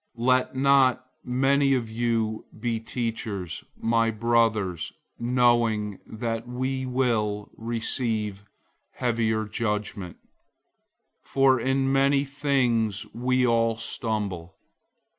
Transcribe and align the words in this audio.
003:001 0.17 0.25
Let 0.25 0.55
not 0.55 1.05
many 1.23 1.73
of 1.75 1.87
you 1.91 2.45
be 2.59 2.79
teachers, 2.79 3.63
my 3.79 4.09
brothers, 4.09 4.93
knowing 5.19 5.99
that 6.07 6.47
we 6.47 6.87
will 6.87 7.51
receive 7.55 8.43
heavier 8.93 9.45
judgment. 9.45 10.17
003:002 11.23 11.27
For 11.29 11.59
in 11.59 11.93
many 11.93 12.23
things 12.25 13.05
we 13.13 13.45
all 13.45 13.77
stumble. 13.77 14.55